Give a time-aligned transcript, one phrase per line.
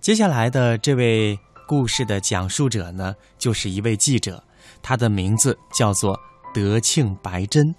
[0.00, 1.38] 接下来的这位
[1.68, 4.42] 故事的讲述者呢，就是一位记者，
[4.80, 6.18] 他的名字叫做
[6.54, 7.74] 德庆白真。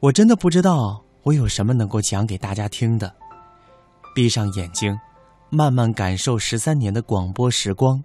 [0.00, 3.14] 我真的不知道我有什么能够讲给大家听的。
[4.12, 4.98] 闭上眼睛，
[5.50, 8.02] 慢慢感受十三年的广播时光，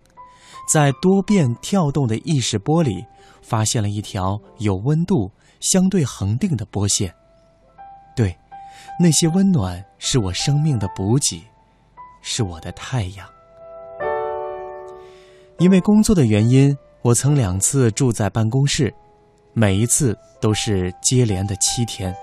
[0.72, 3.04] 在多变跳动的意识波里，
[3.42, 7.12] 发现了一条有温度、相对恒定的波线。
[8.16, 8.38] 对，
[9.00, 11.42] 那些温暖是我生命的补给。
[12.22, 13.28] 是我的太阳。
[15.58, 18.92] 因为工作的原因，我曾两次住在办公室，
[19.54, 22.16] 每一次都是接连的七天。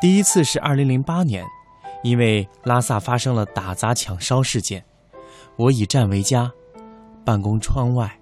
[0.00, 1.44] 第一次是二零零八年，
[2.02, 4.82] 因为拉萨发生了打砸抢烧事件，
[5.56, 6.50] 我以站为家，
[7.24, 8.18] 办公窗外，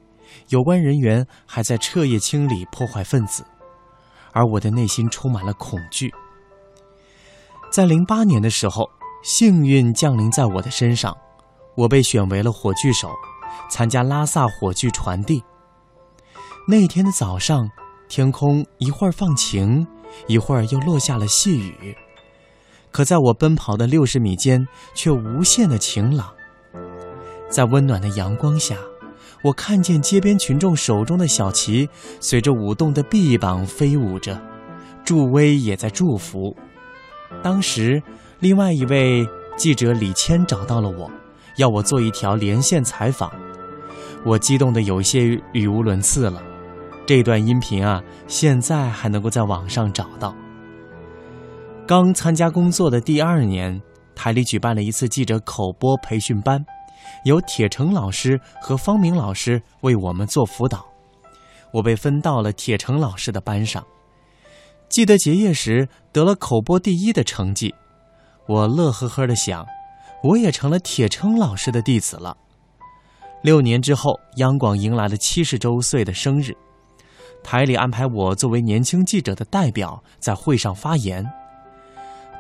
[0.49, 3.45] 有关人员还在彻夜清理破坏分子，
[4.33, 6.13] 而我的内心充满了恐惧。
[7.71, 8.91] 在零八年的时候。
[9.23, 11.15] 幸运降临在我的身上，
[11.77, 13.11] 我被选为了火炬手，
[13.69, 15.43] 参加拉萨火炬传递。
[16.67, 17.69] 那天的早上，
[18.09, 19.87] 天空一会儿放晴，
[20.27, 21.95] 一会儿又落下了细雨，
[22.91, 26.33] 可在我奔跑的六十米间，却无限的晴朗。
[27.51, 28.77] 在温暖的阳光下，
[29.45, 31.87] 我看见街边群众手中的小旗
[32.21, 34.41] 随着舞动的臂膀飞舞着，
[35.05, 36.57] 助威也在祝福。
[37.43, 38.03] 当时。
[38.41, 41.11] 另外一位记者李谦找到了我，
[41.59, 43.31] 要我做一条连线采访，
[44.25, 46.43] 我激动的有些语无伦次了。
[47.07, 50.35] 这段音频啊，现在还能够在网上找到。
[51.87, 53.79] 刚参加工作的第二年，
[54.15, 56.65] 台里举办了一次记者口播培训班，
[57.27, 60.87] 由铁成老师和方明老师为我们做辅导，
[61.75, 63.85] 我被分到了铁成老师的班上。
[64.89, 67.75] 记得结业时得了口播第一的成绩。
[68.51, 69.65] 我乐呵呵的想，
[70.25, 72.37] 我也成了铁铮老师的弟子了。
[73.43, 76.53] 六年之后，央广迎来了七十周岁的生日，
[77.45, 81.25] 台里安排我作为年轻记者的代表在会上发言。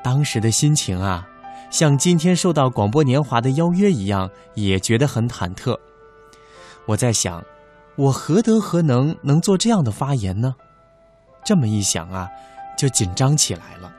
[0.02, 1.24] 当时的心情啊，
[1.70, 5.78] 像今天受到广播年华的邀约一样，也觉得很忐忑。
[6.86, 7.40] 我在想，
[7.94, 10.56] 我何德何能能做这样的发言呢？
[11.44, 12.28] 这么一想啊，
[12.76, 13.92] 就紧张起来了。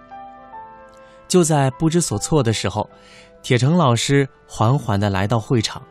[1.31, 2.89] 就在不知所措的时候，
[3.41, 5.81] 铁成老师缓缓地来到会场，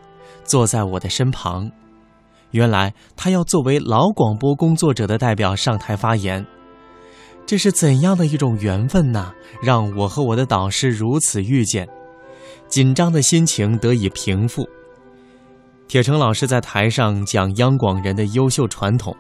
[0.45, 1.67] 坐在我的身旁。
[2.51, 6.47] 原来他要作为老广播工作者的代表上台发言，
[7.47, 9.33] 这是怎样的一种缘分呐！
[9.63, 11.89] 让我和我的导师如此遇见，
[12.69, 14.69] 紧张的心情得以平复。
[15.89, 19.17] 铁成老师在台上讲央广人的优秀传统，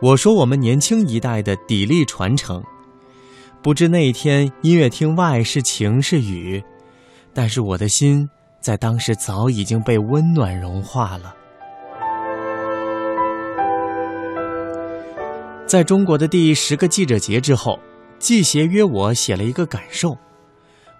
[0.00, 2.62] 我说我们年轻一代的砥砺传承。
[3.62, 6.60] 不知那一天音乐厅外是晴是雨，
[7.32, 8.28] 但是我的心
[8.60, 11.32] 在当时早已经被温暖融化了。
[15.64, 17.78] 在中国的第十个记者节之后，
[18.18, 20.18] 季协约我写了一个感受。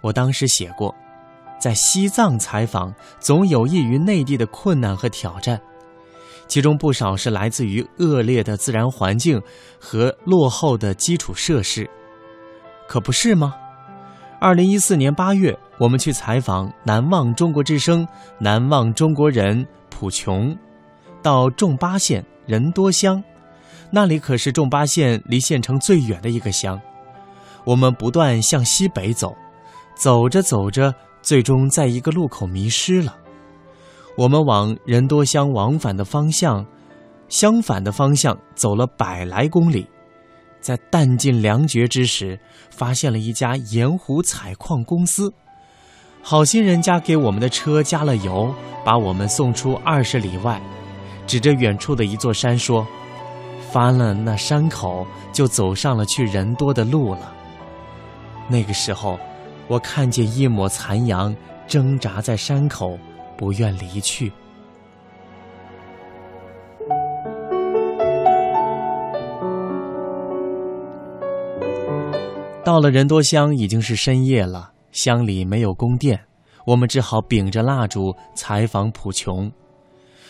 [0.00, 0.94] 我当时写过，
[1.60, 5.60] 在西藏采访总有益于内地的困难和挑战，
[6.46, 9.42] 其中不少是来自于恶劣的自然环境
[9.80, 11.90] 和落后的基础设施。
[12.92, 13.54] 可不是吗？
[14.38, 18.06] 二零一四年八月，我们去采访《难忘中国之声》，
[18.38, 20.54] 难忘中国人普琼，
[21.22, 23.24] 到仲巴县仁多乡，
[23.90, 26.78] 那里可是仲巴县离县城最远的一个乡。
[27.64, 29.34] 我们不断向西北走，
[29.94, 33.16] 走着走着，最终在一个路口迷失了。
[34.18, 36.66] 我们往仁多乡往返的方向，
[37.30, 39.88] 相反的方向走了百来公里。
[40.62, 42.38] 在弹尽粮绝之时，
[42.70, 45.30] 发现了一家盐湖采矿公司。
[46.22, 50.62] 好心人家给我们的车加了油，把我们送出二十里外，
[51.26, 52.86] 指着远处的一座山说
[53.72, 57.34] ：“翻了那山口，就走上了去人多的路了。”
[58.48, 59.18] 那个时候，
[59.66, 61.34] 我看见一抹残阳
[61.66, 62.96] 挣扎在山口，
[63.36, 64.32] 不愿离去。
[72.64, 74.70] 到了人多乡，已经是深夜了。
[74.92, 76.20] 乡里没有供电，
[76.64, 79.50] 我们只好秉着蜡烛采访普琼。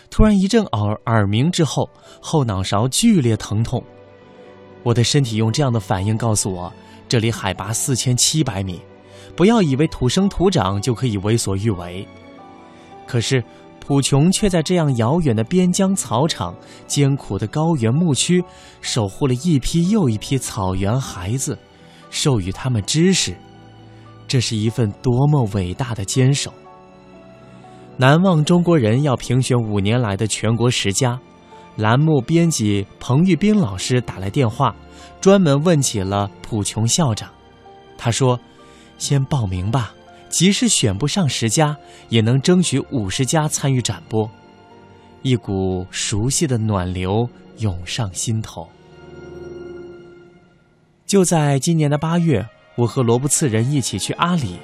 [0.08, 1.90] 突然一阵耳耳鸣之后，
[2.22, 3.82] 后脑勺剧烈疼痛。
[4.82, 6.72] 我的身体用这样的反应告诉我，
[7.06, 8.80] 这里海拔四千七百米，
[9.36, 12.06] 不要以为土生土长就可以为所欲为。
[13.06, 13.44] 可是
[13.78, 16.54] 普琼却在这样遥远的边疆草场、
[16.86, 18.42] 艰苦的高原牧区，
[18.80, 21.58] 守护了一批又一批草原孩子。
[22.12, 23.34] 授予他们知识，
[24.28, 26.52] 这是一份多么伟大的坚守！
[27.96, 31.18] 难忘中国人要评选五年来的全国十佳，
[31.76, 34.76] 栏目编辑彭玉斌老师打来电话，
[35.20, 37.30] 专门问起了普琼校长。
[37.96, 38.38] 他说
[38.98, 39.94] ：“先报名吧，
[40.28, 41.76] 即使选不上十佳，
[42.10, 44.28] 也能争取五十家参与展播。”
[45.22, 47.28] 一股熟悉的暖流
[47.58, 48.68] 涌上心头。
[51.12, 52.42] 就在今年的八月，
[52.74, 54.56] 我和罗布次人一起去阿里。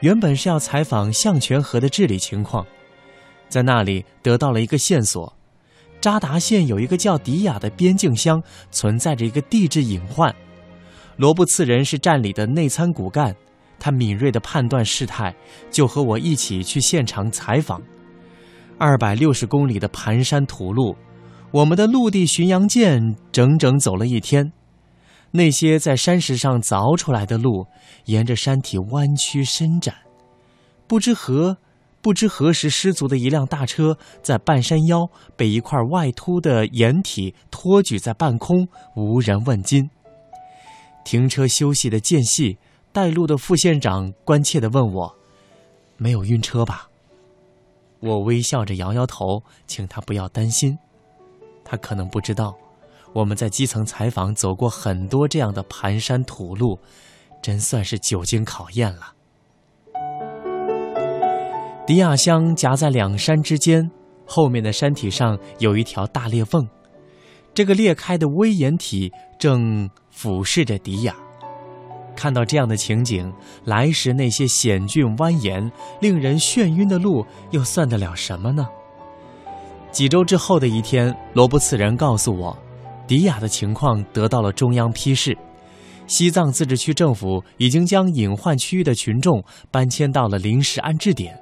[0.00, 2.66] 原本是要采访象泉河的治理情况，
[3.48, 5.34] 在那里得到了一个线索：
[5.98, 10.30] 扎达县有一个叫迪亚的边境乡，存在着一个地质隐患。
[11.16, 13.34] 罗布次人是站里的内参骨干，
[13.80, 15.34] 他敏锐地判断事态，
[15.70, 17.80] 就和我一起去现场采访。
[18.76, 20.94] 二百六十公里的盘山土路，
[21.50, 24.52] 我们的陆地巡洋舰整整走了一天。
[25.30, 27.66] 那些在山石上凿出来的路，
[28.06, 29.94] 沿着山体弯曲伸展。
[30.86, 31.58] 不知何，
[32.00, 39.90] 不知何时失足的一辆大车，在半山腰被一块外凸的掩体托举在半空，无人问津。
[41.04, 42.58] 停车休息的间隙，
[42.92, 45.14] 带路的副县长关切地问我
[45.98, 46.88] ：“没有晕车吧？”
[48.00, 50.78] 我微笑着摇摇头，请他不要担心。
[51.64, 52.56] 他可能不知道。
[53.12, 56.78] 我们在基层采访，走过很多这样的盘山土路，
[57.42, 59.14] 真算是久经考验了。
[61.86, 63.90] 迪亚乡夹在两山之间，
[64.26, 66.68] 后面的山体上有一条大裂缝，
[67.54, 71.16] 这个裂开的微岩体正俯视着迪亚。
[72.14, 73.32] 看到这样的情景，
[73.64, 75.70] 来时那些险峻蜿蜒、
[76.00, 78.68] 令人眩晕的路，又算得了什么呢？
[79.90, 82.56] 几周之后的一天，罗布次人告诉我。
[83.08, 85.36] 迪亚的情况得到了中央批示，
[86.06, 91.36] 西藏自治区政府已经将隐患区域的群众搬迁到了临时安置点，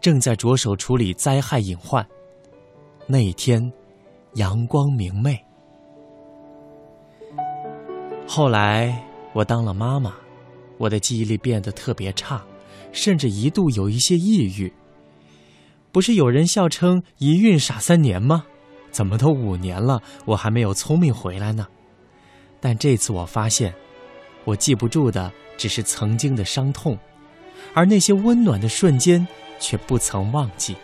[0.00, 2.04] 正在着手处理灾害隐患。
[3.06, 3.70] 那一天，
[4.34, 5.38] 阳光明媚。
[8.26, 9.00] 后来
[9.32, 10.14] 我当了妈妈，
[10.78, 12.42] 我的记忆力变得特别差，
[12.90, 14.72] 甚至一度有一些抑郁。
[15.92, 18.46] 不是有人笑称“一孕傻三年”吗？
[18.96, 21.66] 怎么都五年了，我还没有聪明回来呢？
[22.58, 23.74] 但这次我发现，
[24.46, 26.96] 我记不住的只是曾经的伤痛，
[27.74, 29.28] 而那些温暖的瞬间
[29.60, 30.74] 却不曾忘记。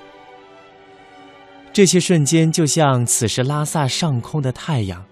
[1.72, 5.02] 这些瞬间就像此时拉萨上空的太阳，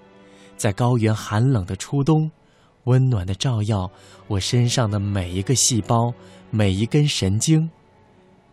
[0.59, 2.31] 在高原寒冷的初冬，
[2.85, 3.91] 温暖的照耀
[4.27, 6.13] 我身上的每一个细胞、
[6.51, 7.71] 每一根神经，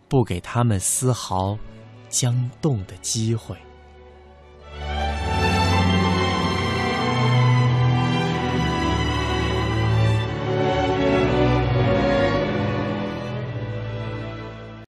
[0.07, 1.57] 不给他们丝毫
[2.07, 3.53] 将动的机会。